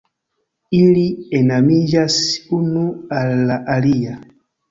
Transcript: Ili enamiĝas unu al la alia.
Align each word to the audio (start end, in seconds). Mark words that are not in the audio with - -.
Ili 0.77 1.03
enamiĝas 1.39 2.17
unu 2.61 2.85
al 3.19 3.35
la 3.51 3.61
alia. 3.77 4.17